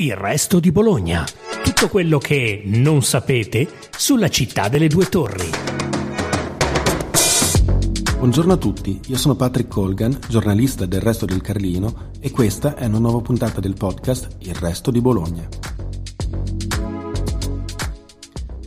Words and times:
Il 0.00 0.14
resto 0.14 0.60
di 0.60 0.70
Bologna. 0.70 1.26
Tutto 1.64 1.88
quello 1.88 2.18
che 2.18 2.62
non 2.66 3.02
sapete 3.02 3.68
sulla 3.90 4.28
città 4.28 4.68
delle 4.68 4.86
due 4.86 5.06
torri. 5.06 5.50
Buongiorno 8.16 8.52
a 8.52 8.56
tutti, 8.56 9.00
io 9.08 9.16
sono 9.16 9.34
Patrick 9.34 9.68
Colgan, 9.68 10.16
giornalista 10.28 10.86
del 10.86 11.00
Resto 11.00 11.26
del 11.26 11.40
Carlino 11.40 12.12
e 12.20 12.30
questa 12.30 12.76
è 12.76 12.86
una 12.86 13.00
nuova 13.00 13.22
puntata 13.22 13.58
del 13.58 13.74
podcast 13.74 14.36
Il 14.42 14.54
resto 14.54 14.92
di 14.92 15.00
Bologna. 15.00 15.48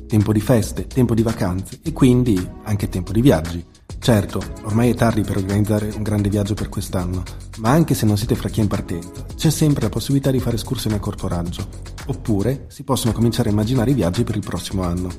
Tempo 0.06 0.34
di 0.34 0.42
feste, 0.42 0.86
tempo 0.88 1.14
di 1.14 1.22
vacanze 1.22 1.80
e 1.82 1.94
quindi 1.94 2.46
anche 2.64 2.90
tempo 2.90 3.14
di 3.14 3.22
viaggi. 3.22 3.66
Certo, 4.02 4.42
ormai 4.64 4.90
è 4.90 4.96
tardi 4.96 5.22
per 5.22 5.38
organizzare 5.38 5.94
un 5.96 6.02
grande 6.02 6.28
viaggio 6.28 6.56
per 6.56 6.70
quest'anno, 6.70 7.22
ma 7.60 7.70
anche 7.70 7.94
se 7.94 8.08
non 8.08 8.18
siete 8.18 8.34
fra 8.34 8.50
chi 8.50 8.60
è 8.60 8.64
in 8.64 8.68
partenza, 8.68 9.24
c'è 9.36 9.52
sempre 9.52 9.84
la 9.84 9.90
possibilità 9.90 10.32
di 10.32 10.40
fare 10.40 10.56
escursioni 10.56 10.96
a 10.96 11.00
corto 11.00 11.28
raggio. 11.28 11.68
Oppure 12.08 12.66
si 12.70 12.82
possono 12.82 13.14
cominciare 13.14 13.50
a 13.50 13.52
immaginare 13.52 13.92
i 13.92 13.94
viaggi 13.94 14.24
per 14.24 14.36
il 14.36 14.44
prossimo 14.44 14.82
anno. 14.82 15.10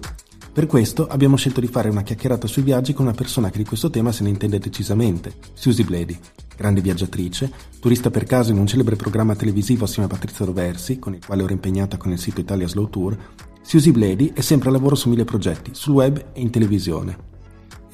Per 0.53 0.67
questo 0.67 1.07
abbiamo 1.07 1.37
scelto 1.37 1.61
di 1.61 1.69
fare 1.69 1.91
una 1.91 2.03
chiacchierata 2.03 2.49
sui 2.49 2.63
viaggi 2.63 2.93
con 2.93 3.07
una 3.07 3.15
persona 3.15 3.51
che 3.51 3.59
di 3.59 3.65
questo 3.65 3.89
tema 3.89 4.11
se 4.11 4.25
ne 4.25 4.31
intende 4.31 4.59
decisamente, 4.59 5.33
Susie 5.53 5.85
Bledi, 5.85 6.19
grande 6.57 6.81
viaggiatrice, 6.81 7.53
turista 7.79 8.11
per 8.11 8.25
caso 8.25 8.51
in 8.51 8.59
un 8.59 8.67
celebre 8.67 8.97
programma 8.97 9.37
televisivo 9.37 9.85
assieme 9.85 10.09
a 10.09 10.11
Patrizia 10.11 10.45
Roversi, 10.45 10.99
con 10.99 11.15
il 11.15 11.25
quale 11.25 11.45
ora 11.45 11.53
impegnata 11.53 11.99
con 11.99 12.11
il 12.11 12.19
sito 12.19 12.41
Italia 12.41 12.67
Slow 12.67 12.91
Tour, 12.91 13.17
Susie 13.63 13.93
Bledi 13.93 14.33
è 14.35 14.41
sempre 14.41 14.71
a 14.71 14.73
lavoro 14.73 14.97
su 14.97 15.09
mille 15.09 15.23
progetti, 15.23 15.71
sul 15.73 15.95
web 15.95 16.31
e 16.33 16.41
in 16.41 16.51
televisione 16.51 17.31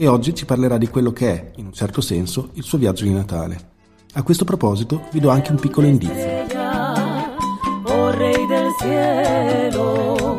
e 0.00 0.06
oggi 0.06 0.32
ci 0.32 0.46
parlerà 0.46 0.78
di 0.78 0.86
quello 0.86 1.12
che 1.12 1.28
è, 1.28 1.50
in 1.56 1.66
un 1.66 1.72
certo 1.72 2.00
senso, 2.00 2.50
il 2.52 2.62
suo 2.62 2.78
viaggio 2.78 3.02
di 3.02 3.12
Natale. 3.12 3.56
A 4.14 4.22
questo 4.22 4.44
proposito 4.44 5.08
vi 5.10 5.18
do 5.18 5.28
anche 5.28 5.50
un 5.50 5.58
piccolo 5.58 5.88
indizio. 5.88 6.46
Oh 7.82 8.10
Rey 8.10 8.46
del 8.46 8.68
cielo, 8.78 10.38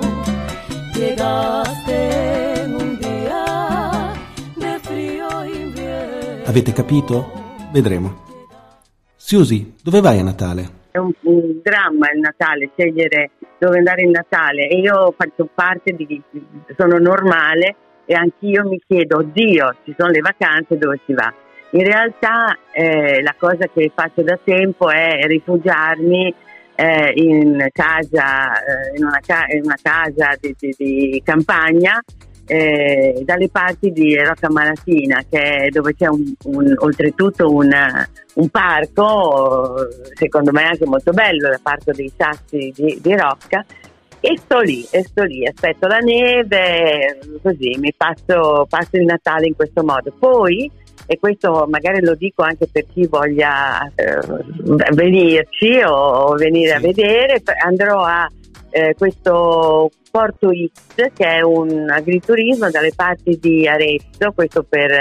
Avete 6.45 6.71
capito? 6.71 7.31
Vedremo. 7.71 8.25
Susi, 9.17 9.75
dove 9.83 9.99
vai 9.99 10.19
a 10.19 10.23
Natale? 10.23 10.69
È 10.91 10.97
un, 10.97 11.11
un, 11.23 11.59
dramma 11.61 12.09
il 12.11 12.21
Natale, 12.21 12.71
scegliere 12.75 13.31
dove 13.59 13.77
andare 13.77 14.03
in 14.03 14.11
Natale 14.11 14.69
e 14.69 14.79
io 14.79 15.13
faccio 15.15 15.49
parte 15.53 15.93
di, 15.93 16.19
sono 16.77 16.97
normale 16.97 17.75
e 18.09 18.15
anch'io 18.15 18.67
mi 18.67 18.81
chiedo, 18.87 19.17
oddio, 19.17 19.75
ci 19.83 19.93
sono 19.95 20.09
le 20.09 20.21
vacanze, 20.21 20.79
dove 20.79 20.99
si 21.05 21.13
va? 21.13 21.31
In 21.73 21.83
realtà 21.83 22.57
eh, 22.71 23.21
la 23.21 23.35
cosa 23.37 23.67
che 23.71 23.91
faccio 23.93 24.23
da 24.23 24.35
tempo 24.43 24.89
è 24.89 25.27
rifugiarmi 25.27 26.33
eh, 26.73 27.11
in, 27.13 27.67
casa, 27.71 28.53
eh, 28.53 28.97
in, 28.97 29.05
una, 29.05 29.19
ca- 29.23 29.45
in, 29.49 29.61
una, 29.63 29.77
casa 29.79 30.35
di, 30.41 30.55
di, 30.57 30.73
di 30.75 31.21
campagna 31.23 32.03
eh, 32.47 33.21
dalle 33.23 33.47
parti 33.49 33.91
di 33.91 34.15
Rocca 34.15 34.49
Malatina, 34.49 35.23
che 35.29 35.39
è 35.39 35.69
dove 35.69 35.93
c'è 35.93 36.07
un, 36.07 36.33
un, 36.45 36.73
oltretutto 36.77 37.53
un, 37.53 37.69
un, 38.33 38.49
parco, 38.49 39.87
secondo 40.15 40.51
me 40.51 40.63
anche 40.63 40.87
molto 40.87 41.11
bello, 41.11 41.49
il 41.49 41.59
parco 41.61 41.91
dei 41.91 42.11
sassi 42.17 42.73
di, 42.75 42.97
di 42.99 43.15
Rocca, 43.15 43.63
e 44.21 44.37
sto 44.37 44.59
lì, 44.59 44.85
e 44.91 45.03
sto 45.03 45.23
lì, 45.23 45.47
aspetto 45.47 45.87
la 45.87 45.99
neve, 45.99 47.19
così 47.41 47.77
mi 47.79 47.93
passo, 47.95 48.65
passo 48.69 48.97
il 48.97 49.05
Natale 49.05 49.47
in 49.47 49.55
questo 49.55 49.83
modo. 49.83 50.13
Poi, 50.17 50.69
e 51.05 51.17
questo 51.17 51.65
magari 51.69 52.01
lo 52.01 52.15
dico 52.15 52.43
anche 52.43 52.67
per 52.71 52.85
chi 52.91 53.07
voglia 53.07 53.83
eh, 53.95 54.19
venirci 54.93 55.81
o 55.85 56.35
venire 56.35 56.73
a 56.73 56.79
vedere, 56.79 57.41
andrò 57.65 58.03
a 58.03 58.29
eh, 58.69 58.93
questo 58.95 59.89
Porto 60.11 60.51
X 60.51 61.11
che 61.13 61.25
è 61.25 61.41
un 61.41 61.89
agriturismo 61.89 62.69
dalle 62.69 62.91
parti 62.95 63.39
di 63.39 63.67
Arezzo, 63.67 64.31
questo 64.33 64.63
per 64.63 64.91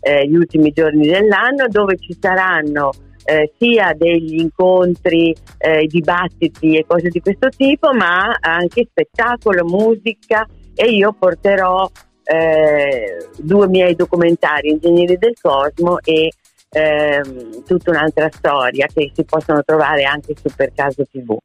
eh, 0.00 0.28
gli 0.28 0.34
ultimi 0.34 0.72
giorni 0.72 1.06
dell'anno, 1.06 1.66
dove 1.68 1.96
ci 1.98 2.16
saranno 2.18 2.90
eh, 3.26 3.52
sia 3.58 3.92
degli 3.94 4.38
incontri, 4.38 5.34
eh, 5.58 5.86
dibattiti 5.86 6.76
e 6.76 6.84
cose 6.86 7.08
di 7.08 7.20
questo 7.20 7.48
tipo, 7.48 7.92
ma 7.92 8.36
anche 8.40 8.86
spettacolo, 8.88 9.64
musica 9.64 10.46
e 10.74 10.86
io 10.90 11.12
porterò 11.12 11.90
eh, 12.22 13.28
due 13.36 13.68
miei 13.68 13.94
documentari, 13.94 14.70
Ingegneri 14.70 15.18
del 15.18 15.34
Cosmo 15.40 15.98
e 16.02 16.30
ehm, 16.68 17.64
tutta 17.64 17.90
un'altra 17.90 18.28
storia 18.30 18.86
che 18.92 19.10
si 19.14 19.24
possono 19.24 19.62
trovare 19.64 20.04
anche 20.04 20.34
su 20.40 20.48
Per 20.54 20.72
Caso 20.74 21.04
TV. 21.10 21.36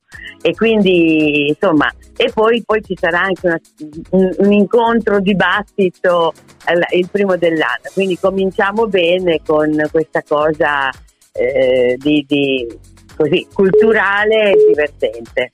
E 0.41 0.53
quindi, 0.53 1.47
insomma, 1.49 1.89
e 2.15 2.31
poi, 2.33 2.61
poi 2.63 2.83
ci 2.83 2.95
sarà 2.99 3.21
anche 3.21 3.47
una, 3.47 3.59
un, 4.11 4.35
un, 4.37 4.51
incontro, 4.51 5.19
dibattito 5.19 6.33
il 6.93 7.09
primo 7.09 7.37
dell'anno. 7.37 7.89
Quindi 7.93 8.17
cominciamo 8.19 8.87
bene 8.87 9.41
con 9.45 9.81
questa 9.91 10.21
cosa 10.27 10.89
eh, 11.33 11.97
di, 11.97 12.25
di 12.27 12.67
così, 13.15 13.47
culturale 13.53 14.51
e 14.51 14.65
divertente. 14.67 15.51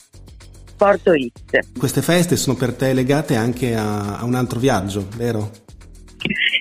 Porto 0.78 1.12
X. 1.14 1.78
Queste 1.78 2.02
feste 2.02 2.36
sono 2.36 2.56
per 2.56 2.74
te 2.74 2.94
legate 2.94 3.36
anche 3.36 3.74
a, 3.76 4.20
a 4.20 4.26
un 4.26 4.36
altro 4.36 4.60
viaggio, 4.60 5.08
vero? 5.16 5.50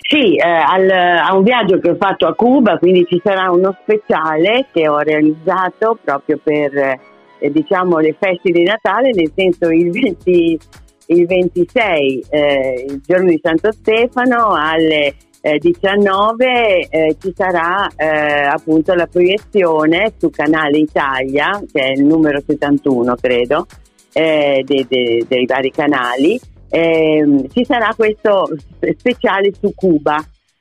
Sì, 0.09 0.37
eh, 0.37 0.49
al, 0.49 0.88
a 0.88 1.34
un 1.37 1.43
viaggio 1.43 1.78
che 1.78 1.91
ho 1.91 1.97
fatto 1.97 2.26
a 2.26 2.34
Cuba, 2.34 2.78
quindi 2.78 3.05
ci 3.09 3.21
sarà 3.22 3.50
uno 3.50 3.76
speciale 3.82 4.69
che 4.72 4.88
ho 4.88 4.99
realizzato 4.99 5.99
proprio 6.03 6.38
per 6.43 6.99
eh, 7.38 7.50
diciamo, 7.50 7.99
le 7.99 8.16
feste 8.19 8.53
di 8.53 8.62
Natale, 8.62 9.10
nel 9.12 9.32
senso 9.34 9.69
il, 9.69 9.91
20, 9.91 10.59
il 11.06 11.26
26, 11.26 12.25
eh, 12.31 12.87
il 12.88 13.03
giorno 13.05 13.28
di 13.28 13.41
Santo 13.43 13.72
Stefano, 13.72 14.55
alle 14.55 15.15
19 15.41 16.89
eh, 16.89 17.17
ci 17.21 17.33
sarà 17.35 17.89
eh, 17.95 18.07
appunto 18.07 18.95
la 18.95 19.07
proiezione 19.07 20.13
su 20.17 20.31
Canale 20.31 20.79
Italia, 20.79 21.63
che 21.71 21.81
è 21.81 21.91
il 21.93 22.05
numero 22.05 22.41
71 22.45 23.15
credo, 23.15 23.67
eh, 24.13 24.63
dei, 24.67 24.87
dei, 24.89 25.25
dei 25.29 25.47
vari 25.47 25.71
canali. 25.71 26.41
Ehm, 26.69 27.49
ci 27.49 27.65
sarà 27.65 27.95
questo 27.95 28.49
speciale 28.97 29.53
su 29.59 29.73
Cuba, 29.75 30.17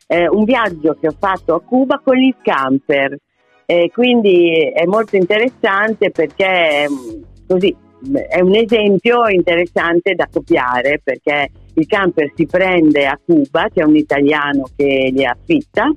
eh, 0.08 0.28
un 0.28 0.44
viaggio 0.44 0.96
che 1.00 1.08
ho 1.08 1.16
fatto 1.18 1.56
a 1.56 1.62
Cuba 1.62 2.00
con 2.04 2.18
il 2.18 2.36
camper. 2.42 3.18
quindi 3.92 4.72
è 4.72 4.86
molto 4.86 5.16
interessante 5.16 6.12
perché 6.12 6.88
mm, 6.88 7.24
così 7.48 7.76
è 8.28 8.42
un 8.42 8.56
esempio 8.56 9.28
interessante 9.28 10.14
da 10.16 10.28
copiare 10.32 11.00
perché 11.04 11.50
il 11.74 11.86
camper 11.88 12.32
si 12.36 12.46
prende 12.46 13.06
a 13.06 13.20
Cuba, 13.24 13.68
c'è 13.74 13.84
un 13.84 13.96
italiano 13.96 14.70
che 14.76 15.12
li 15.12 15.26
affitta 15.26 15.92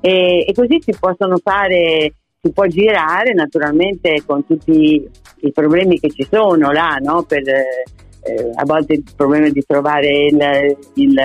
e, 0.00 0.44
e 0.46 0.52
così 0.54 0.80
si 0.80 0.94
possono 0.98 1.38
fare, 1.38 2.12
si 2.40 2.52
può 2.52 2.66
girare 2.66 3.32
naturalmente 3.32 4.22
con 4.24 4.44
tutti 4.46 5.08
i 5.40 5.52
problemi 5.52 5.98
che 5.98 6.10
ci 6.10 6.26
sono 6.30 6.70
là, 6.70 6.98
no? 7.02 7.22
per, 7.22 7.42
eh, 7.48 8.50
a 8.54 8.64
volte 8.64 8.94
il 8.94 9.04
problema 9.16 9.48
di 9.48 9.62
trovare 9.66 10.26
il, 10.26 10.76
il 10.94 11.20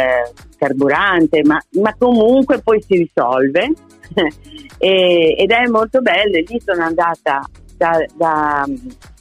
carburante, 0.57 1.41
ma, 1.43 1.59
ma, 1.81 1.95
comunque 1.97 2.61
poi 2.61 2.81
si 2.81 2.97
risolve 2.97 3.71
e, 4.77 5.35
ed 5.37 5.51
è 5.51 5.67
molto 5.67 6.01
bello. 6.01 6.37
Lì 6.45 6.61
sono 6.63 6.83
andata 6.83 7.41
da, 7.77 8.05
da 8.15 8.65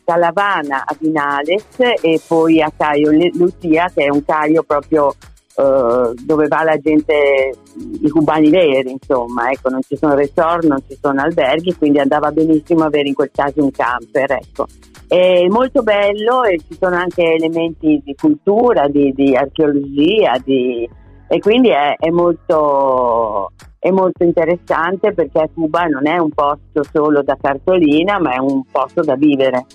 da 0.08 0.16
Lavana 0.16 0.84
a 0.86 0.96
Vinales 0.98 1.66
e 2.00 2.19
poi 2.26 2.62
a 2.62 2.72
Caio 2.74 3.10
Lucia 3.34 3.91
che 3.94 4.06
è 4.06 4.08
un 4.08 4.24
caio 4.24 4.62
proprio 4.62 5.08
uh, 5.08 6.14
dove 6.14 6.48
va 6.48 6.62
la 6.62 6.78
gente, 6.78 7.52
i 8.00 8.08
cubani 8.08 8.48
veri 8.48 8.91
insomma, 8.91 9.50
ecco, 9.50 9.69
non 9.69 9.82
ci 9.82 9.98
sono 9.98 10.14
resort, 10.14 10.64
non 10.64 10.82
ci 10.88 10.96
sono 10.98 11.20
alberghi, 11.20 11.76
quindi 11.76 11.98
andava 11.98 12.30
benissimo 12.30 12.84
avere 12.84 13.08
in 13.08 13.14
quel 13.14 13.30
caso 13.30 13.62
un 13.62 13.70
camper, 13.70 14.32
ecco. 14.32 14.66
È 15.06 15.46
molto 15.48 15.82
bello 15.82 16.42
e 16.44 16.58
ci 16.58 16.76
sono 16.80 16.96
anche 16.96 17.22
elementi 17.22 18.00
di 18.02 18.14
cultura, 18.14 18.88
di, 18.88 19.12
di 19.14 19.37
archeologia, 19.37 20.38
di, 20.43 20.88
e 21.28 21.38
quindi 21.38 21.69
è, 21.69 21.96
è, 21.99 22.08
molto, 22.08 23.52
è 23.78 23.90
molto 23.90 24.25
interessante 24.25 25.12
perché 25.12 25.50
Cuba 25.52 25.84
non 25.84 26.06
è 26.06 26.16
un 26.16 26.31
posto 26.31 26.82
solo 26.90 27.22
da 27.22 27.37
cartolina, 27.38 28.19
ma 28.19 28.32
è 28.32 28.38
un 28.38 28.62
posto 28.70 29.02
da 29.02 29.14
vivere. 29.14 29.66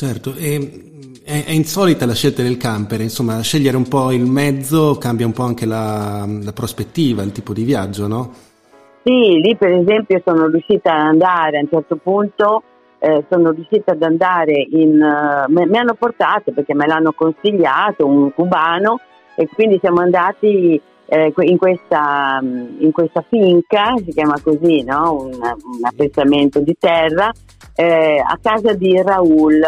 Certo, 0.00 0.32
e, 0.34 1.18
è, 1.22 1.44
è, 1.44 1.50
insolita 1.50 2.06
la 2.06 2.14
scelta 2.14 2.40
del 2.40 2.56
camper, 2.56 3.02
insomma, 3.02 3.42
scegliere 3.42 3.76
un 3.76 3.86
po' 3.86 4.12
il 4.12 4.24
mezzo 4.24 4.96
cambia 4.96 5.26
un 5.26 5.32
po' 5.32 5.42
anche 5.42 5.66
la, 5.66 6.24
la 6.42 6.54
prospettiva, 6.54 7.22
il 7.22 7.32
tipo 7.32 7.52
di 7.52 7.64
viaggio, 7.64 8.06
no? 8.06 8.32
Sì, 9.04 9.38
lì 9.42 9.54
per 9.58 9.72
esempio 9.72 10.22
sono 10.24 10.46
riuscita 10.46 10.94
ad 10.94 11.06
andare 11.06 11.58
a 11.58 11.60
un 11.60 11.68
certo 11.70 11.96
punto, 11.96 12.62
eh, 12.98 13.26
sono 13.28 13.50
riuscita 13.50 13.92
ad 13.92 14.02
andare 14.02 14.66
in... 14.70 15.02
Uh, 15.02 15.52
mi 15.52 15.76
hanno 15.76 15.92
portato 15.92 16.50
perché 16.50 16.72
me 16.72 16.86
l'hanno 16.86 17.12
consigliato 17.12 18.06
un 18.06 18.32
cubano 18.32 19.00
e 19.34 19.46
quindi 19.52 19.78
siamo 19.82 20.00
andati 20.00 20.80
eh, 21.04 21.34
in, 21.40 21.58
questa, 21.58 22.40
in, 22.42 22.90
questa, 22.90 23.22
finca, 23.28 23.92
si 23.98 24.12
chiama 24.12 24.40
così, 24.42 24.82
no? 24.82 25.24
un, 25.24 25.34
un 25.34 25.80
appezzamento 25.82 26.60
di 26.60 26.74
terra, 26.78 27.30
eh, 27.74 28.22
a 28.26 28.38
casa 28.40 28.72
di 28.72 28.98
Raul 29.02 29.60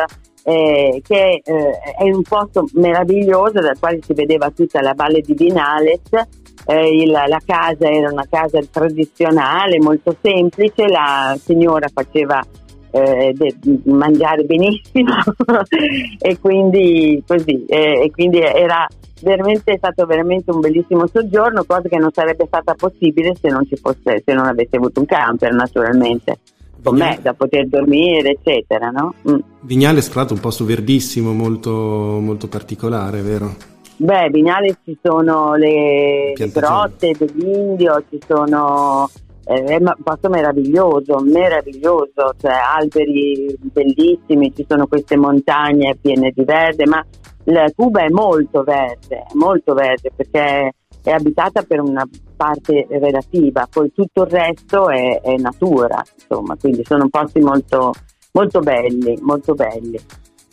eh, 0.45 1.01
che 1.05 1.41
eh, 1.45 1.81
è 1.99 2.05
un 2.05 2.23
posto 2.23 2.67
meraviglioso 2.75 3.61
dal 3.61 3.79
quale 3.79 4.01
si 4.03 4.15
vedeva 4.15 4.51
tutta 4.51 4.81
la 4.81 4.95
valle 4.95 5.21
di 5.21 5.35
Vinales. 5.35 6.01
Eh, 6.65 7.03
il, 7.03 7.11
la 7.11 7.41
casa 7.45 7.89
era 7.89 8.11
una 8.11 8.27
casa 8.29 8.61
tradizionale, 8.71 9.81
molto 9.81 10.17
semplice, 10.21 10.87
la 10.87 11.37
signora 11.43 11.89
faceva 11.93 12.41
eh, 12.93 13.33
de, 13.35 13.57
mangiare 13.85 14.45
benissimo 14.45 15.15
e 16.21 16.39
quindi 16.39 17.23
così 17.27 17.65
e 17.67 18.11
quindi 18.13 18.39
era 18.39 18.87
veramente 19.23 19.73
è 19.73 19.77
stato 19.77 20.05
veramente 20.07 20.51
un 20.51 20.61
bellissimo 20.61 21.07
soggiorno, 21.07 21.65
cosa 21.65 21.89
che 21.89 21.97
non 21.97 22.13
sarebbe 22.13 22.47
stata 22.47 22.75
possibile 22.75 23.35
se 23.41 23.49
non 23.49 23.67
fosse, 23.81 24.23
se 24.25 24.33
non 24.35 24.47
avessi 24.47 24.77
avuto 24.77 25.01
un 25.01 25.07
camper 25.07 25.53
naturalmente 25.53 26.39
con 26.83 26.97
me 26.97 27.19
da 27.23 27.35
poter 27.35 27.69
dormire, 27.69 28.31
eccetera. 28.31 28.91
No? 28.91 29.15
Mm. 29.31 29.39
Vignale 29.61 29.99
è 29.99 30.03
stato 30.03 30.35
un 30.35 30.41
posto 30.41 30.65
verdissimo, 30.65 31.33
molto, 31.33 31.71
molto 31.71 32.49
particolare, 32.49 33.21
vero? 33.23 33.55
Beh, 33.97 34.31
Vignale 34.31 34.79
ci 34.85 34.99
sono 35.01 35.55
le 35.55 36.33
grotte 36.35 37.15
dell'Indio, 37.17 38.03
ci 38.11 38.19
sono 38.27 39.09
eh, 39.45 39.65
è 39.65 39.77
un 39.77 39.95
posto 40.03 40.29
meraviglioso, 40.29 41.19
meraviglioso, 41.21 42.35
cioè 42.41 42.53
alberi 42.53 43.57
bellissimi, 43.61 44.55
ci 44.55 44.65
sono 44.69 44.87
queste 44.87 45.17
montagne 45.17 45.97
piene 46.01 46.33
di 46.35 46.45
verde, 46.45 46.87
ma 46.87 47.05
Cuba 47.75 48.05
è 48.05 48.09
molto 48.09 48.63
verde, 48.63 49.25
molto 49.33 49.75
verde 49.75 50.13
perché 50.15 50.73
è 51.03 51.11
abitata 51.11 51.63
per 51.63 51.81
una 51.81 52.09
parte 52.37 52.87
relativa, 52.89 53.69
poi 53.71 53.93
tutto 53.93 54.23
il 54.23 54.31
resto 54.31 54.89
è, 54.89 55.21
è 55.21 55.37
natura, 55.37 56.03
insomma, 56.21 56.57
quindi 56.57 56.85
sono 56.85 57.09
posti 57.09 57.41
molto, 57.41 57.93
molto 58.33 58.61
belli, 58.61 59.19
molto 59.21 59.55
belli. 59.55 59.99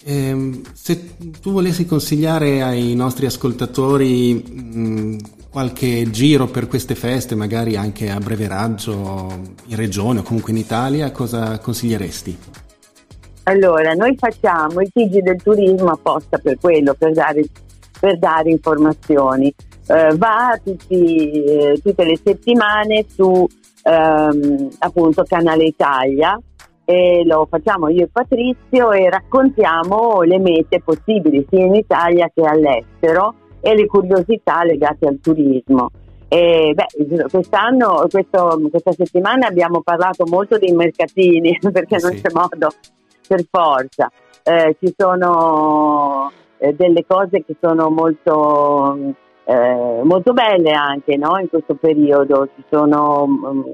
Eh, 0.04 0.62
se 0.74 1.18
tu 1.42 1.51
volessi 1.51 1.86
consigliare 1.86 2.62
ai 2.62 2.96
nostri 2.96 3.25
ascoltatori 3.25 4.34
mh, 4.34 5.18
qualche 5.51 6.10
giro 6.10 6.48
per 6.48 6.68
queste 6.68 6.95
feste, 6.95 7.36
magari 7.36 7.75
anche 7.75 8.10
a 8.10 8.18
breve 8.19 8.48
raggio 8.48 9.28
in 9.66 9.75
regione 9.75 10.19
o 10.19 10.24
comunque 10.24 10.52
in 10.52 10.57
Italia, 10.57 11.12
cosa 11.12 11.60
consiglieresti? 11.60 12.38
Allora, 13.44 13.94
noi 13.94 14.16
facciamo 14.16 14.80
i 14.80 14.90
TG 14.92 15.22
del 15.22 15.42
turismo 15.42 15.90
apposta 15.90 16.38
per 16.38 16.57
quello, 16.60 16.94
per 16.94 17.13
dare, 17.13 17.44
per 18.00 18.19
dare 18.19 18.52
informazioni 18.52 19.54
eh, 19.90 20.16
va 20.16 20.60
tutti, 20.64 21.44
eh, 21.44 21.80
tutte 21.82 22.04
le 22.06 22.18
settimane 22.24 23.06
su 23.08 23.48
ehm, 23.84 24.70
appunto 24.80 25.24
Canale 25.24 25.64
Italia 25.64 26.40
e 26.86 27.24
lo 27.26 27.48
facciamo 27.50 27.90
io 27.90 28.04
e 28.04 28.10
Patrizio 28.12 28.92
e 28.92 29.10
raccontiamo 29.10 30.22
le 30.22 30.40
mete 30.40 30.82
possibili 30.82 31.46
sia 31.50 31.66
in 31.66 31.76
Italia 31.76 32.30
che 32.34 32.42
all'estero 32.42 33.34
e 33.62 33.76
le 33.76 33.88
curiosità 33.88 34.64
legate 34.64 35.08
al 35.08 35.20
turismo. 35.22 35.90
E, 36.28 36.74
beh, 36.76 37.28
quest'anno, 37.30 38.06
questo, 38.10 38.62
questa 38.70 38.92
settimana 38.92 39.48
abbiamo 39.48 39.82
parlato 39.82 40.26
molto 40.28 40.60
dei 40.60 40.72
mercatini 40.72 41.58
perché 41.72 42.00
sì. 42.00 42.06
non 42.06 42.16
c'è 42.16 42.30
modo 42.32 42.70
per 43.28 43.44
forza. 43.50 44.12
Eh, 44.44 44.76
ci 44.80 44.94
sono 44.96 46.32
eh, 46.60 46.74
delle 46.74 47.06
cose 47.08 47.44
che 47.44 47.56
sono 47.60 47.90
molto 47.90 49.16
eh, 49.50 50.01
molto 50.04 50.31
belle 50.34 50.72
anche 50.74 51.18
no? 51.18 51.40
in 51.40 51.50
questo 51.50 51.74
periodo, 51.74 52.50
ci 52.56 52.63
sono 52.69 53.24
um, 53.24 53.66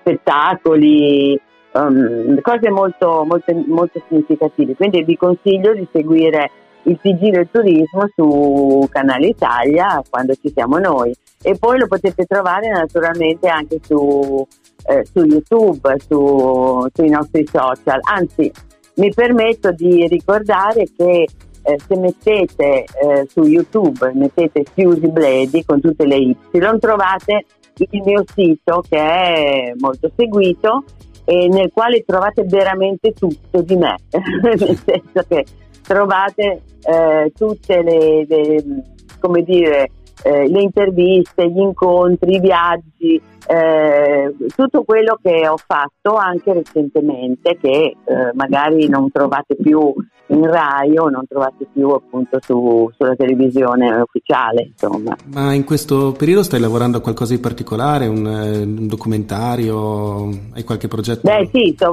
spettacoli, 0.00 1.38
um, 1.72 2.40
cose 2.40 2.70
molto, 2.70 3.24
molto, 3.26 3.52
molto 3.66 4.02
significative, 4.08 4.74
quindi 4.74 5.02
vi 5.04 5.18
consiglio 5.18 5.74
di 5.74 5.86
seguire 5.92 6.50
il 6.84 6.98
TG 6.98 7.30
del 7.30 7.48
turismo 7.50 8.08
su 8.14 8.86
Canale 8.88 9.26
Italia 9.26 10.02
quando 10.08 10.32
ci 10.34 10.50
siamo 10.54 10.78
noi 10.78 11.12
e 11.42 11.56
poi 11.58 11.78
lo 11.78 11.88
potete 11.88 12.24
trovare 12.24 12.70
naturalmente 12.70 13.48
anche 13.48 13.80
su, 13.82 14.46
eh, 14.86 15.04
su 15.04 15.24
YouTube, 15.24 15.94
su, 16.08 16.86
sui 16.94 17.10
nostri 17.10 17.46
social. 17.46 17.98
Anzi, 18.00 18.50
mi 18.94 19.12
permetto 19.12 19.72
di 19.72 20.06
ricordare 20.06 20.86
che 20.96 21.26
eh, 21.66 21.78
se 21.84 21.96
mettete 21.96 22.84
eh, 22.84 23.26
su 23.28 23.42
YouTube, 23.42 24.12
mettete 24.14 24.64
Fusi 24.72 25.08
Bledi 25.08 25.64
con 25.64 25.80
tutte 25.80 26.06
le 26.06 26.16
Y, 26.16 26.36
trovate 26.78 27.44
il 27.78 28.02
mio 28.04 28.24
sito 28.32 28.82
che 28.88 28.96
è 28.96 29.72
molto 29.76 30.10
seguito 30.16 30.84
e 31.24 31.48
nel 31.48 31.70
quale 31.72 32.04
trovate 32.06 32.44
veramente 32.44 33.12
tutto 33.12 33.60
di 33.62 33.76
me, 33.76 33.96
nel 34.10 34.58
senso 34.58 35.26
che 35.28 35.44
trovate 35.82 36.62
eh, 36.82 37.32
tutte 37.34 37.82
le, 37.82 38.24
le, 38.26 38.64
come 39.18 39.42
dire, 39.42 39.90
eh, 40.22 40.48
le 40.48 40.60
interviste, 40.60 41.50
gli 41.50 41.58
incontri, 41.58 42.36
i 42.36 42.40
viaggi, 42.40 43.20
eh, 43.48 44.34
tutto 44.54 44.84
quello 44.84 45.18
che 45.20 45.46
ho 45.48 45.56
fatto 45.56 46.16
anche 46.16 46.52
recentemente 46.52 47.56
che 47.60 47.96
eh, 48.04 48.30
magari 48.34 48.88
non 48.88 49.10
trovate 49.10 49.56
più 49.56 49.92
in 50.36 50.46
Rai 50.50 50.96
o 50.98 51.08
non 51.08 51.26
trovate 51.26 51.66
più 51.72 51.88
appunto 51.88 52.38
su, 52.40 52.90
sulla 52.96 53.16
televisione 53.16 54.00
ufficiale 54.00 54.70
insomma. 54.70 55.16
Ma 55.32 55.52
in 55.52 55.64
questo 55.64 56.12
periodo 56.12 56.42
stai 56.42 56.60
lavorando 56.60 56.98
a 56.98 57.00
qualcosa 57.00 57.34
di 57.34 57.40
particolare, 57.40 58.06
un, 58.06 58.26
eh, 58.26 58.62
un 58.62 58.86
documentario, 58.86 60.28
hai 60.54 60.64
qualche 60.64 60.88
progetto? 60.88 61.20
Beh 61.22 61.48
sì, 61.52 61.72
sto, 61.74 61.90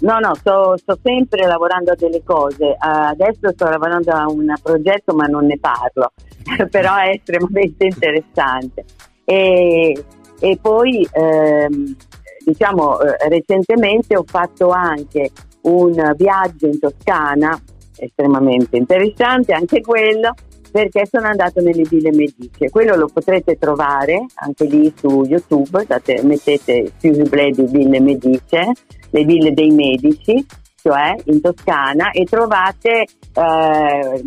no 0.00 0.18
no, 0.18 0.34
sto, 0.34 0.76
sto, 0.76 0.98
sempre 1.02 1.46
lavorando 1.46 1.92
a 1.92 1.96
delle 1.96 2.22
cose, 2.24 2.74
adesso 2.78 3.50
sto 3.52 3.68
lavorando 3.68 4.10
a 4.12 4.26
un 4.28 4.52
progetto 4.62 5.14
ma 5.14 5.26
non 5.26 5.46
ne 5.46 5.58
parlo, 5.58 6.12
però 6.70 6.96
è 6.96 7.10
estremamente 7.10 7.84
interessante. 7.84 8.84
E, 9.26 10.04
e 10.40 10.58
poi 10.60 11.06
ehm, 11.10 11.96
diciamo 12.44 13.00
eh, 13.00 13.28
recentemente 13.28 14.16
ho 14.16 14.24
fatto 14.26 14.68
anche 14.70 15.30
un 15.62 16.12
viaggio 16.16 16.66
in 16.66 16.78
Toscana 16.78 17.58
estremamente 18.04 18.76
interessante 18.76 19.52
anche 19.52 19.80
quello 19.80 20.34
perché 20.70 21.06
sono 21.06 21.26
andato 21.26 21.60
nelle 21.60 21.84
ville 21.88 22.10
mediche 22.10 22.70
quello 22.70 22.96
lo 22.96 23.08
potrete 23.12 23.56
trovare 23.56 24.26
anche 24.34 24.64
lì 24.64 24.92
su 24.96 25.24
youtube 25.26 25.84
date, 25.86 26.20
mettete 26.22 26.92
Susi 26.98 27.22
Bledi 27.22 27.64
Ville 27.66 28.00
Medice 28.00 28.72
le 29.10 29.24
ville 29.24 29.52
dei 29.52 29.70
medici 29.70 30.44
cioè 30.82 31.14
in 31.24 31.40
Toscana 31.40 32.10
e 32.10 32.24
trovate 32.24 33.06
eh, 33.34 34.22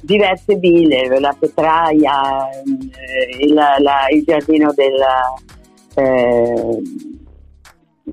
diverse 0.00 0.56
ville 0.56 1.20
la 1.20 1.36
Petraia 1.38 2.48
eh, 2.50 3.44
il, 3.44 3.54
la, 3.54 4.06
il 4.10 4.24
giardino 4.24 4.72
del 4.72 4.96
eh, 5.94 6.82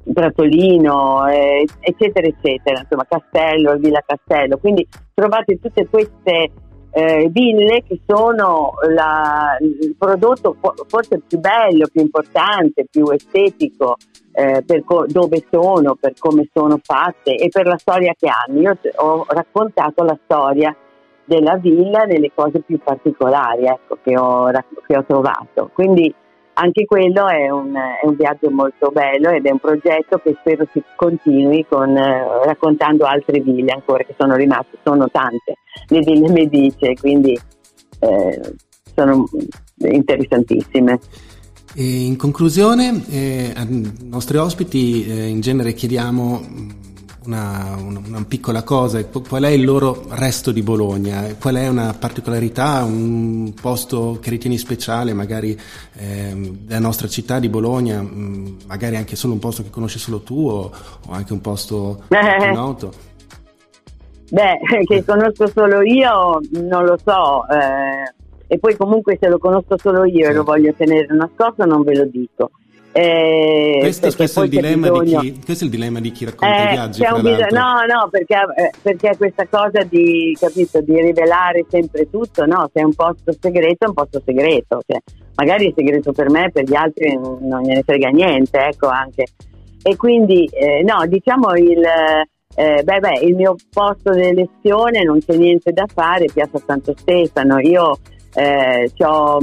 Bratolino, 0.04 1.28
eh, 1.28 1.66
eccetera, 1.80 2.28
eccetera, 2.28 2.80
insomma 2.80 3.06
Castello, 3.08 3.76
Villa 3.78 4.04
Castello. 4.06 4.58
Quindi 4.58 4.88
trovate 5.20 5.58
tutte 5.60 5.88
queste 5.88 6.52
eh, 6.92 7.28
ville 7.32 7.82
che 7.88 8.02
sono 8.06 8.74
la, 8.94 9.58
il 9.60 9.96
prodotto 9.98 10.56
forse 10.88 11.24
più 11.28 11.40
bello, 11.40 11.88
più 11.92 12.02
importante, 12.02 12.86
più 12.88 13.10
estetico 13.10 13.98
eh, 14.32 14.62
per 14.64 14.84
co- 14.84 15.08
dove 15.08 15.44
sono, 15.50 15.96
per 15.96 16.14
come 16.20 16.48
sono 16.54 16.80
fatte 16.84 17.36
e 17.36 17.50
per 17.50 17.66
la 17.66 17.80
storia 17.80 18.14
che 18.16 18.30
hanno. 18.30 18.60
Io 18.60 18.78
ho 18.98 19.26
raccontato 19.28 20.04
la 20.04 20.18
storia 20.24 20.76
della 21.26 21.58
villa 21.58 22.04
nelle 22.04 22.32
cose 22.36 22.60
più 22.60 22.78
particolari 22.78 23.66
ecco, 23.66 23.98
che, 24.04 24.16
ho, 24.16 24.52
che 24.86 24.98
ho 24.98 25.04
trovato. 25.04 25.72
Quindi 25.74 26.14
anche 26.60 26.86
quello 26.86 27.28
è 27.28 27.50
un, 27.50 27.76
è 27.76 28.06
un, 28.06 28.16
viaggio 28.16 28.50
molto 28.50 28.90
bello 28.90 29.30
ed 29.30 29.46
è 29.46 29.52
un 29.52 29.60
progetto 29.60 30.18
che 30.18 30.36
spero 30.40 30.68
si 30.74 30.82
continui 30.96 31.66
con, 31.70 31.96
eh, 31.96 32.46
raccontando 32.46 33.06
altre 33.06 33.40
ville 33.40 33.72
ancora 33.72 34.04
che 34.04 34.16
sono 34.18 34.36
rimaste, 34.36 34.78
sono 34.84 35.08
tante 35.10 35.58
le 35.88 36.00
ville 36.00 36.32
medice, 36.32 36.94
quindi 36.96 37.40
eh, 38.00 38.56
sono 38.96 39.26
interessantissime. 39.78 41.00
E 41.76 41.84
in 41.84 42.18
conclusione, 42.18 43.04
eh, 43.10 43.54
ai 43.56 43.94
nostri 44.06 44.38
ospiti 44.38 45.06
eh, 45.06 45.28
in 45.28 45.42
genere 45.42 45.74
chiediamo 45.74 46.42
una, 47.28 47.76
una, 47.78 48.02
una, 48.06 48.26
piccola 48.28 48.64
cosa, 48.64 49.06
qual 49.06 49.44
è 49.44 49.50
il 49.50 49.64
loro 49.64 50.06
resto 50.10 50.52
di 50.52 50.64
Bologna? 50.64 51.36
Qual 51.40 51.56
è 51.56 51.68
una 51.68 51.94
particolarità, 51.94 52.84
un 52.84 53.54
posto 53.60 54.18
che 54.22 54.30
ritieni 54.30 54.58
speciale, 54.58 55.14
magari 55.14 55.58
eh, 55.96 56.56
della 56.62 56.80
nostra 56.80 57.08
città 57.08 57.40
di 57.40 57.50
Bologna, 57.50 58.02
mm, 58.02 58.60
magari 58.68 58.96
anche 58.96 59.16
solo 59.16 59.34
un 59.34 59.40
posto 59.40 59.62
che 59.62 59.70
conosci 59.70 60.00
solo 60.00 60.22
tu 60.22 60.48
o, 60.48 60.72
o 61.06 61.12
anche 61.12 61.34
un 61.34 61.42
posto 61.42 62.04
eh. 62.08 62.52
noto? 62.56 62.94
Beh, 64.30 64.60
che 64.88 65.04
conosco 65.06 65.48
solo 65.48 65.82
io 65.82 66.40
non 66.52 66.86
lo 66.86 66.98
so, 67.04 67.46
eh, 67.50 68.14
e 68.48 68.58
poi 68.58 68.76
comunque 68.78 69.18
se 69.20 69.28
lo 69.28 69.38
conosco 69.38 69.78
solo 69.78 70.06
io 70.06 70.30
e 70.30 70.34
lo 70.34 70.44
voglio 70.44 70.74
tenere 70.74 71.08
nascosto 71.14 71.66
non 71.66 71.84
ve 71.84 71.96
lo 71.96 72.06
dico. 72.06 72.52
Eh, 72.92 73.78
questo, 73.80 74.10
spesso 74.10 74.42
è 74.42 74.46
il 74.46 74.50
bisogno... 74.50 75.20
chi, 75.20 75.40
questo, 75.44 75.64
è 75.64 75.68
il 75.68 75.74
dilemma 75.74 76.00
di 76.00 76.12
chi 76.12 76.26
racconta 76.26 76.56
eh, 76.56 76.64
i 76.64 76.72
viaggi. 76.72 77.02
Bisogno... 77.02 77.48
no, 77.52 77.74
no, 77.88 78.10
perché, 78.10 78.36
eh, 78.56 78.72
perché, 78.82 79.16
questa 79.18 79.46
cosa 79.48 79.84
di, 79.84 80.36
capito, 80.40 80.82
di 80.82 81.00
rivelare 81.00 81.66
sempre 81.70 82.10
tutto, 82.10 82.46
no, 82.46 82.70
se 82.74 82.82
è 82.82 82.84
un 82.84 82.96
posto 82.96 83.34
segreto 83.40 83.86
è 83.86 83.88
un 83.88 83.94
posto 83.94 84.22
segreto, 84.26 84.82
cioè, 84.88 85.00
magari 85.36 85.70
è 85.70 85.74
segreto 85.76 86.12
per 86.12 86.30
me, 86.30 86.50
per 86.52 86.64
gli 86.64 86.76
altri 86.76 87.14
non 87.16 87.62
gliene 87.62 87.84
frega 87.84 88.10
niente, 88.10 88.58
ecco 88.58 88.88
anche. 88.88 89.26
E 89.84 89.96
quindi, 89.96 90.46
eh, 90.52 90.82
no, 90.84 91.06
diciamo 91.06 91.54
il, 91.56 91.84
eh, 92.56 92.82
beh, 92.84 93.00
beh, 93.00 93.20
il 93.22 93.36
mio 93.36 93.56
posto 93.72 94.12
di 94.12 94.24
elezione 94.24 95.04
non 95.04 95.20
c'è 95.20 95.36
niente 95.36 95.72
da 95.72 95.86
fare, 95.86 96.26
Piazza 96.34 96.60
Santo 96.66 96.96
Stefano, 96.98 97.60
io 97.60 98.00
eh, 98.34 98.92
ho 98.98 99.40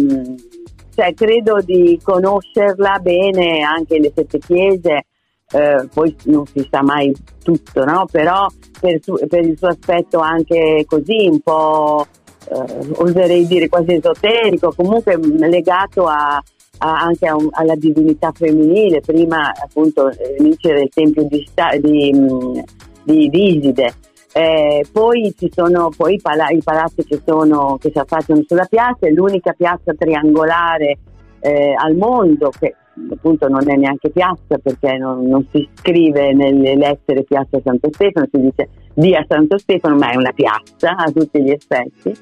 cioè, 0.94 1.12
credo 1.14 1.60
di 1.60 1.98
conoscerla 2.02 2.98
bene 3.00 3.62
anche 3.62 3.98
le 3.98 4.12
sette 4.14 4.38
chiese, 4.38 5.06
eh, 5.50 5.88
poi 5.92 6.14
non 6.24 6.46
si 6.46 6.66
sa 6.70 6.82
mai 6.82 7.12
tutto, 7.42 7.84
no? 7.84 8.06
però 8.10 8.46
per, 8.80 9.00
per, 9.28 9.44
il 9.44 9.58
suo 9.58 9.68
aspetto 9.68 10.18
anche 10.20 10.84
così 10.86 11.28
un 11.30 11.40
po', 11.40 12.06
eh, 12.48 12.88
oserei 12.96 13.46
dire 13.46 13.68
quasi 13.68 13.94
esoterico, 13.94 14.72
comunque 14.74 15.18
legato 15.18 16.06
a, 16.06 16.42
a, 16.78 17.00
anche 17.00 17.30
un, 17.30 17.48
alla 17.52 17.76
divinità 17.76 18.32
femminile, 18.32 19.00
prima 19.00 19.52
appunto 19.52 20.10
vincere 20.38 20.82
il 20.82 20.90
tempio 20.90 21.24
di, 21.24 21.48
di, 21.80 22.64
di, 23.02 23.28
di 23.28 23.56
Iside. 23.56 23.94
Eh, 24.36 24.84
poi 24.90 25.32
ci 25.38 25.48
sono 25.54 25.90
poi 25.96 26.14
i, 26.14 26.20
pala- 26.20 26.48
i 26.48 26.60
palazzi 26.60 27.04
che, 27.04 27.20
sono, 27.24 27.78
che 27.78 27.92
si 27.92 27.98
affacciano 28.00 28.42
sulla 28.44 28.66
piazza, 28.68 29.06
è 29.06 29.10
l'unica 29.10 29.52
piazza 29.52 29.94
triangolare 29.96 30.98
eh, 31.38 31.72
al 31.76 31.94
mondo 31.94 32.50
che 32.50 32.74
appunto 33.12 33.46
non 33.48 33.70
è 33.70 33.76
neanche 33.76 34.10
piazza 34.10 34.58
perché 34.60 34.96
non, 34.96 35.24
non, 35.26 35.46
si 35.52 35.68
scrive 35.74 36.32
nelle 36.32 36.74
lettere 36.74 37.22
piazza 37.22 37.60
Santo 37.62 37.90
Stefano, 37.92 38.26
si 38.28 38.40
dice 38.40 38.68
via 38.94 39.24
Santo 39.28 39.56
Stefano, 39.56 39.94
ma 39.94 40.10
è 40.10 40.16
una 40.16 40.32
piazza 40.32 40.96
a 40.96 41.10
tutti 41.12 41.40
gli 41.40 41.50
effetti. 41.50 42.12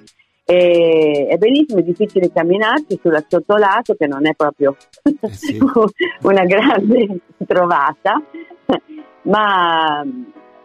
E, 0.44 1.28
è 1.30 1.36
bellissimo, 1.38 1.80
è 1.80 1.82
difficile 1.82 2.30
camminarci 2.30 2.98
sulla 3.00 3.24
sottolato 3.26 3.94
che 3.94 4.06
non 4.06 4.26
è 4.26 4.34
proprio 4.34 4.76
eh 5.02 5.28
sì. 5.30 5.56
una 6.24 6.44
grande 6.44 7.20
trovata, 7.46 8.20
ma 9.22 10.04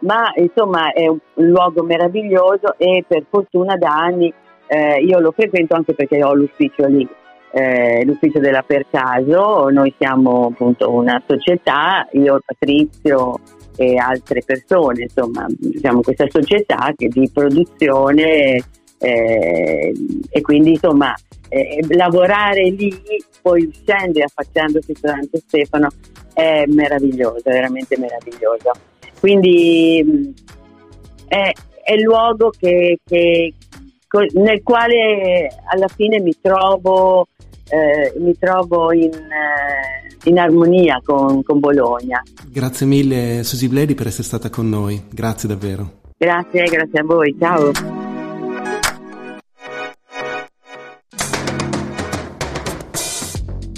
ma 0.00 0.32
insomma 0.36 0.92
è 0.92 1.06
un 1.06 1.18
luogo 1.34 1.82
meraviglioso 1.82 2.76
e 2.76 3.04
per 3.06 3.24
fortuna 3.28 3.76
da 3.76 3.90
anni 3.90 4.32
eh, 4.68 5.00
io 5.00 5.18
lo 5.18 5.32
frequento 5.32 5.74
anche 5.74 5.94
perché 5.94 6.22
ho 6.22 6.34
l'ufficio 6.34 6.86
lì, 6.86 7.08
eh, 7.52 8.04
l'ufficio 8.04 8.38
della 8.38 8.62
Per 8.62 8.86
Caso, 8.90 9.68
noi 9.70 9.92
siamo 9.98 10.48
appunto 10.52 10.92
una 10.92 11.22
società, 11.26 12.06
io, 12.12 12.40
Patrizio 12.44 13.40
e 13.76 13.96
altre 13.96 14.42
persone, 14.44 15.04
insomma, 15.04 15.46
siamo 15.78 16.02
questa 16.02 16.26
società 16.28 16.92
di 16.94 17.30
produzione 17.32 18.62
eh, 18.98 19.94
e 20.30 20.40
quindi 20.42 20.70
insomma 20.72 21.14
eh, 21.48 21.84
lavorare 21.88 22.68
lì, 22.70 22.92
poi 23.40 23.64
uscendo 23.64 24.18
e 24.18 24.24
affacciandosi 24.24 24.94
su 24.94 25.06
Santo 25.06 25.38
Stefano 25.38 25.88
è 26.34 26.64
meraviglioso, 26.66 27.40
veramente 27.44 27.96
meraviglioso. 27.98 28.87
Quindi 29.20 30.34
è, 31.26 31.52
è 31.82 31.92
il 31.92 32.02
luogo 32.02 32.52
che, 32.56 32.98
che, 33.04 33.54
nel 34.34 34.62
quale 34.62 35.48
alla 35.72 35.88
fine 35.88 36.20
mi 36.20 36.34
trovo, 36.40 37.26
eh, 37.68 38.14
mi 38.18 38.36
trovo 38.38 38.92
in, 38.92 39.12
eh, 39.12 40.28
in 40.28 40.38
armonia 40.38 41.00
con, 41.04 41.42
con, 41.42 41.58
Bologna. 41.58 42.22
Grazie 42.50 42.86
mille 42.86 43.42
Susi 43.42 43.68
Bledi 43.68 43.94
per 43.94 44.06
essere 44.06 44.24
stata 44.24 44.50
con 44.50 44.68
noi, 44.68 45.02
grazie 45.10 45.48
davvero. 45.48 45.96
Grazie, 46.16 46.64
grazie 46.64 47.00
a 47.00 47.04
voi, 47.04 47.36
ciao. 47.38 47.97